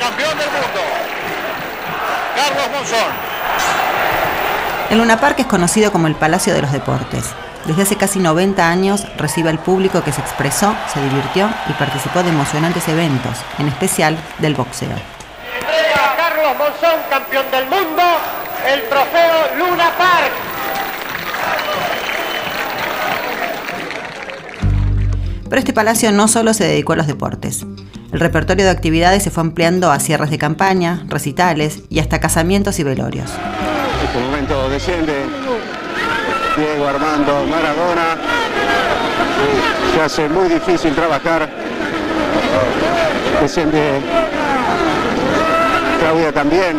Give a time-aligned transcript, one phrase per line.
[0.00, 0.80] campeón del mundo,
[2.34, 3.36] Carlos Monzón.
[4.90, 7.24] El Luna Park es conocido como el Palacio de los Deportes.
[7.66, 12.22] Desde hace casi 90 años recibe al público que se expresó, se divirtió y participó
[12.22, 14.88] de emocionantes eventos, en especial del boxeo.
[14.88, 18.02] Entrega a Carlos Monzón, campeón del mundo,
[18.72, 20.32] el trofeo Luna Park.
[25.48, 27.66] Pero este palacio no solo se dedicó a los deportes.
[28.16, 32.78] El repertorio de actividades se fue ampliando a cierres de campaña, recitales y hasta casamientos
[32.78, 33.30] y velorios.
[33.30, 35.12] En este momento desciende
[36.56, 38.16] Diego Armando Maradona.
[39.94, 41.46] Se hace muy difícil trabajar.
[43.42, 44.00] Desciende
[46.00, 46.78] Claudia también.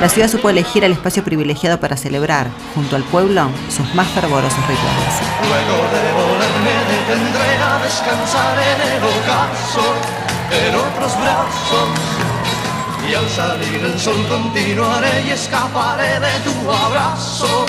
[0.00, 4.58] La ciudad supo elegir el espacio privilegiado para celebrar, junto al pueblo, sus más fervorosos
[4.66, 6.33] rituales.
[7.14, 9.84] Detendré a descansar en el ocaso,
[10.50, 11.88] en otros brazos.
[13.08, 17.66] Y al salir el sol continuaré y escaparé de tu abrazo.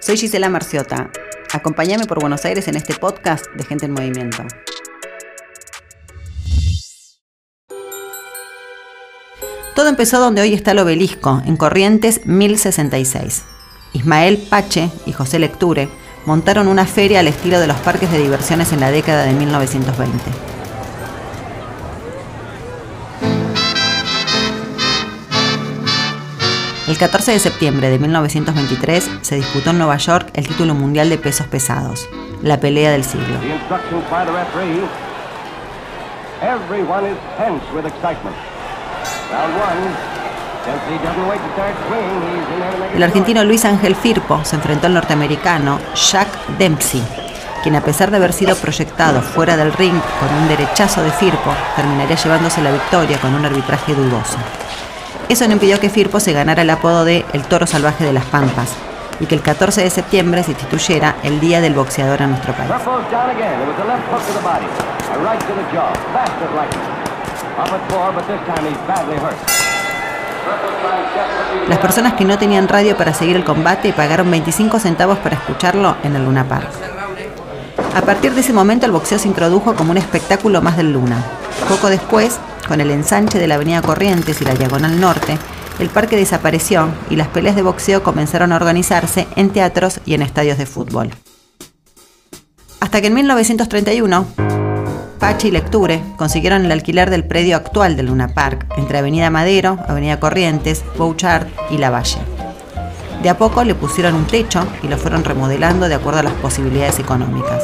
[0.00, 1.08] Soy Gisela Marciota.
[1.52, 4.42] Acompáñame por Buenos Aires en este podcast de Gente en Movimiento.
[9.76, 13.44] Todo empezó donde hoy está el obelisco, en Corrientes 1066.
[13.92, 15.88] Ismael Pache y José Lecture
[16.26, 20.18] montaron una feria al estilo de los parques de diversiones en la década de 1920.
[26.88, 31.18] El 14 de septiembre de 1923 se disputó en Nueva York el título mundial de
[31.18, 32.08] pesos pesados,
[32.42, 33.36] la pelea del siglo.
[36.42, 38.36] Everyone is tense with excitement.
[39.32, 40.25] Round one.
[42.94, 46.28] El argentino Luis Ángel Firpo se enfrentó al norteamericano Jack
[46.58, 47.02] Dempsey,
[47.62, 51.54] quien a pesar de haber sido proyectado fuera del ring con un derechazo de Firpo,
[51.74, 54.38] terminaría llevándose la victoria con un arbitraje dudoso.
[55.28, 58.24] Eso no impidió que Firpo se ganara el apodo de El Toro Salvaje de las
[58.24, 58.70] Pampas
[59.20, 62.70] y que el 14 de septiembre se instituyera el Día del Boxeador en nuestro país.
[71.68, 75.96] Las personas que no tenían radio para seguir el combate pagaron 25 centavos para escucharlo
[76.04, 76.68] en el Luna Park.
[77.94, 81.16] A partir de ese momento el boxeo se introdujo como un espectáculo más del Luna.
[81.68, 85.38] Poco después, con el ensanche de la Avenida Corrientes y la Diagonal Norte,
[85.78, 90.22] el parque desapareció y las peleas de boxeo comenzaron a organizarse en teatros y en
[90.22, 91.10] estadios de fútbol.
[92.80, 94.26] Hasta que en 1931,
[95.18, 99.78] Pachi y Lecture consiguieron el alquiler del predio actual del Luna Park, entre Avenida Madero,
[99.88, 102.18] Avenida Corrientes, Bouchard y Lavalle.
[103.22, 106.34] De a poco le pusieron un techo y lo fueron remodelando de acuerdo a las
[106.34, 107.62] posibilidades económicas.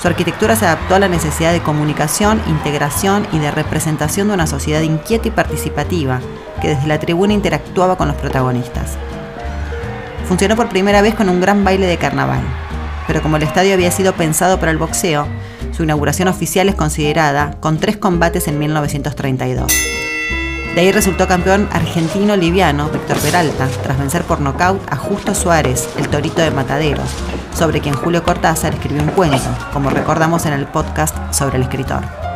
[0.00, 4.46] Su arquitectura se adaptó a la necesidad de comunicación, integración y de representación de una
[4.46, 6.20] sociedad inquieta y participativa
[6.60, 8.96] que desde la tribuna interactuaba con los protagonistas.
[10.28, 12.42] Funcionó por primera vez con un gran baile de carnaval,
[13.06, 15.26] pero como el estadio había sido pensado para el boxeo,
[15.78, 19.72] su inauguración oficial es considerada con tres combates en 1932.
[20.74, 25.88] De ahí resultó campeón argentino liviano Víctor Peralta, tras vencer por nocaut a Justo Suárez,
[25.96, 27.10] el torito de Mataderos,
[27.56, 29.38] sobre quien Julio Cortázar escribió un cuento,
[29.72, 32.27] como recordamos en el podcast sobre el escritor.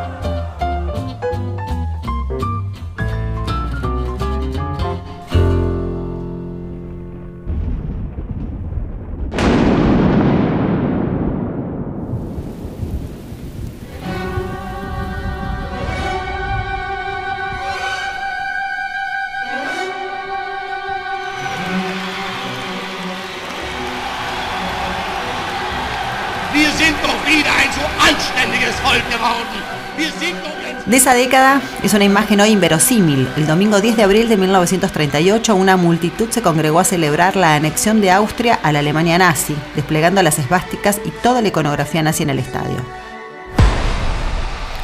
[30.85, 33.27] De esa década es una imagen hoy inverosímil.
[33.37, 38.01] El domingo 10 de abril de 1938 una multitud se congregó a celebrar la anexión
[38.01, 42.31] de Austria a la Alemania nazi, desplegando las esvásticas y toda la iconografía nazi en
[42.31, 42.77] el estadio.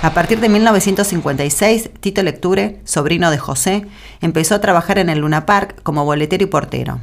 [0.02, 3.86] A partir de 1956, Tito Lecture, sobrino de José,
[4.22, 7.00] empezó a trabajar en el Luna Park como boletero y portero.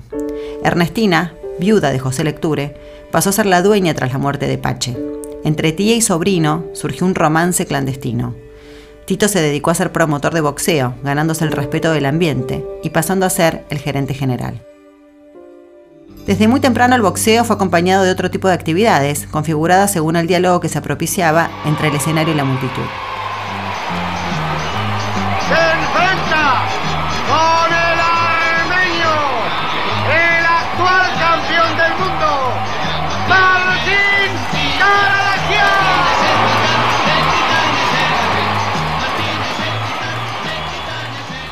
[0.65, 2.75] Ernestina, viuda de José Lecture,
[3.13, 4.97] pasó a ser la dueña tras la muerte de Pache.
[5.45, 8.35] Entre tía y sobrino surgió un romance clandestino.
[9.07, 13.25] Tito se dedicó a ser promotor de boxeo, ganándose el respeto del ambiente y pasando
[13.25, 14.61] a ser el gerente general.
[16.27, 20.27] Desde muy temprano el boxeo fue acompañado de otro tipo de actividades, configuradas según el
[20.27, 23.06] diálogo que se propiciaba entre el escenario y la multitud.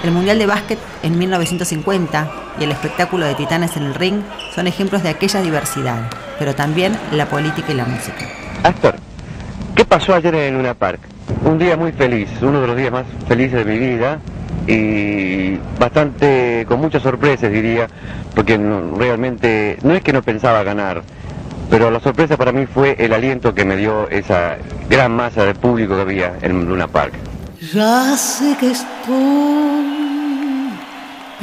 [0.04, 2.30] El Mundial de Básquet en 1950
[2.60, 4.20] y el espectáculo de Titanes en el ring
[4.54, 8.26] son ejemplos de aquella diversidad, pero también la política y la música.
[8.62, 8.96] Astor,
[9.74, 11.00] ¿qué pasó ayer en Luna Park?
[11.44, 14.18] Un día muy feliz, uno de los días más felices de mi vida
[14.66, 17.86] y bastante con muchas sorpresas diría,
[18.34, 21.02] porque no- realmente no es que no pensaba ganar,
[21.70, 24.56] pero la sorpresa para mí fue el aliento que me dio esa
[24.90, 27.14] gran masa de público que había en Luna Park.
[27.72, 29.73] Ya sé que estoy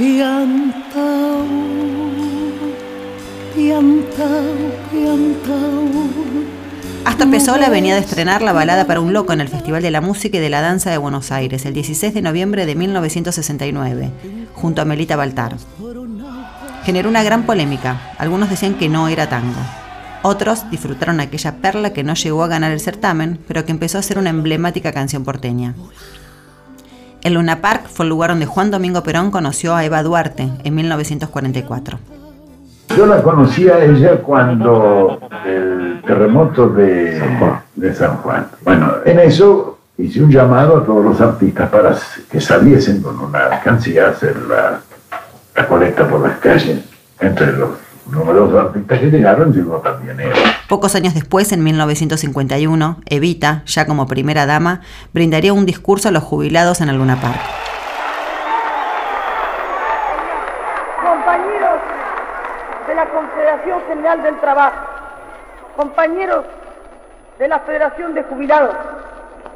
[0.01, 1.45] piantao,
[3.53, 4.56] piantao,
[4.89, 6.01] piantao.
[7.06, 10.01] Astor Piazzolla venía de estrenar la balada para un loco en el Festival de la
[10.01, 14.09] Música y de la Danza de Buenos Aires el 16 de noviembre de 1969,
[14.56, 15.57] junto a Melita Baltar.
[16.83, 18.13] Generó una gran polémica.
[18.18, 19.62] Algunos decían que no era tango.
[20.24, 24.04] Otros disfrutaron aquella perla que no llegó a ganar el certamen, pero que empezó a
[24.04, 25.75] ser una emblemática canción porteña.
[27.23, 30.75] El Luna Park fue el lugar donde Juan Domingo Perón conoció a Eva Duarte en
[30.75, 32.00] 1944.
[32.97, 37.21] Yo la conocí a ella cuando el terremoto de,
[37.75, 38.47] de San Juan.
[38.63, 41.95] Bueno, en eso hice un llamado a todos los artistas para
[42.29, 44.81] que saliesen con una alcancía a hacer la,
[45.56, 46.81] la colecta por las calles.
[47.19, 47.69] Entre los
[48.11, 50.33] numerosos artistas que llegaron llegó también Eva.
[50.67, 54.81] Pocos años después, en 1951, Evita, ya como primera dama,
[55.13, 57.39] brindaría un discurso a los jubilados en el Luna Park.
[61.01, 61.79] compañeros
[62.87, 64.75] de la Confederación General del Trabajo,
[65.75, 66.45] compañeros
[67.39, 68.75] de la Federación de Jubilados,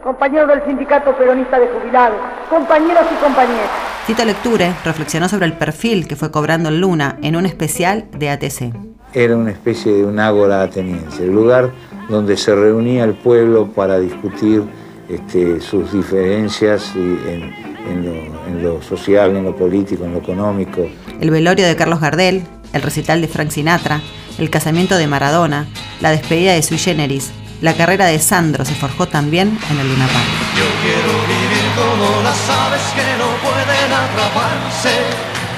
[0.03, 2.17] compañeros del Sindicato Peronista de Jubilados,
[2.49, 3.84] compañeros y compañeras.
[4.07, 8.29] Tito Lecture reflexionó sobre el perfil que fue cobrando el Luna en un especial de
[8.29, 8.71] ATC.
[9.13, 11.71] Era una especie de un ágora ateniense, el lugar
[12.07, 14.61] donde se reunía el pueblo para discutir
[15.09, 17.51] este, sus diferencias y en,
[17.89, 20.87] en lo, en lo social, en lo político, en lo económico.
[21.19, 22.43] El velorio de Carlos Gardel,
[22.73, 24.01] el recital de Frank Sinatra,
[24.37, 25.65] el casamiento de Maradona,
[25.99, 27.31] la despedida de Sui Generis,
[27.61, 30.25] la carrera de Sandro se forjó también en el Luna Park.
[30.55, 33.14] Yo quiero vivir como las aves que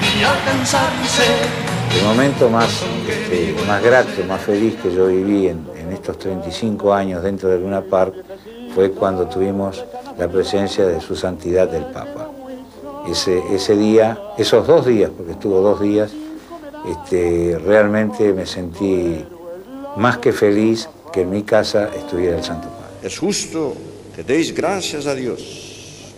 [0.00, 1.22] ni alcanzarse.
[1.96, 6.92] El momento más, este, más grato, más feliz que yo viví en, en estos 35
[6.92, 8.14] años dentro de Luna Park
[8.74, 9.84] fue cuando tuvimos
[10.18, 12.30] la presencia de su santidad el Papa.
[13.08, 16.12] Ese, ese día, esos dos días, porque estuvo dos días,
[16.86, 19.24] este, realmente me sentí
[19.96, 23.08] más que feliz que en mi casa estuviera el Santo Padre.
[23.08, 23.74] Es justo
[24.14, 25.67] que deis gracias a Dios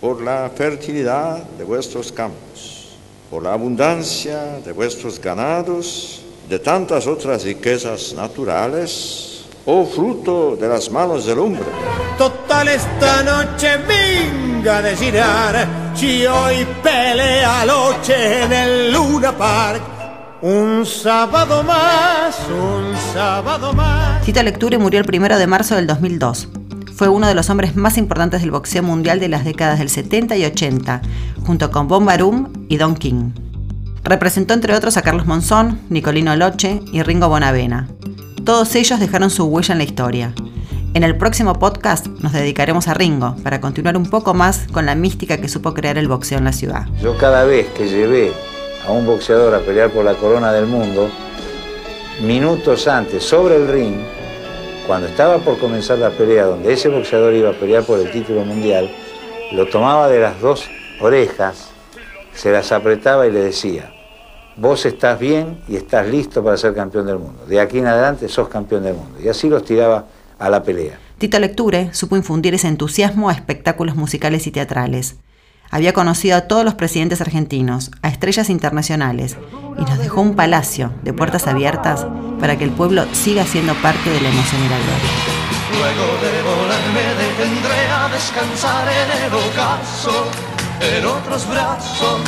[0.01, 2.97] por la fertilidad de vuestros campos,
[3.29, 10.89] por la abundancia de vuestros ganados, de tantas otras riquezas naturales, oh fruto de las
[10.89, 11.63] manos del hombre.
[12.17, 19.81] Total esta noche venga a girar si hoy pelea noche en el Luna Park.
[20.41, 24.25] Un sábado más, un sábado más.
[24.25, 26.47] Tito Lecture murió el 1 de marzo del 2002.
[27.01, 30.37] Fue uno de los hombres más importantes del boxeo mundial de las décadas del 70
[30.37, 31.01] y 80,
[31.43, 33.31] junto con Bombarum y Don King.
[34.03, 37.87] Representó entre otros a Carlos Monzón, Nicolino Loche y Ringo Bonavena.
[38.45, 40.35] Todos ellos dejaron su huella en la historia.
[40.93, 44.93] En el próximo podcast nos dedicaremos a Ringo para continuar un poco más con la
[44.93, 46.85] mística que supo crear el boxeo en la ciudad.
[47.01, 48.31] Yo cada vez que llevé
[48.87, 51.09] a un boxeador a pelear por la corona del mundo,
[52.23, 53.95] minutos antes, sobre el ring,
[54.87, 58.43] cuando estaba por comenzar la pelea, donde ese boxeador iba a pelear por el título
[58.43, 58.89] mundial,
[59.51, 60.69] lo tomaba de las dos
[60.99, 61.69] orejas,
[62.33, 63.93] se las apretaba y le decía,
[64.55, 67.45] vos estás bien y estás listo para ser campeón del mundo.
[67.45, 69.19] De aquí en adelante sos campeón del mundo.
[69.21, 70.05] Y así los tiraba
[70.39, 70.99] a la pelea.
[71.17, 75.15] Tito Lecture supo infundir ese entusiasmo a espectáculos musicales y teatrales.
[75.69, 79.37] Había conocido a todos los presidentes argentinos, a estrellas internacionales,
[79.77, 82.05] y nos dejó un palacio de puertas abiertas
[82.39, 85.41] para que el pueblo siga siendo parte de la emoción y la gloria.
[85.77, 90.27] Luego de volar me detendré a descansar en el ocaso,
[90.81, 92.21] en otros brazos.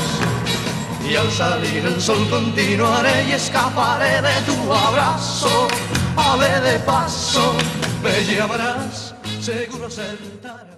[1.09, 5.67] Y al salir el sol continuaré y escaparé de tu abrazo.
[6.15, 7.55] Ave de paso,
[8.01, 10.73] me llevarás, seguro sentarás.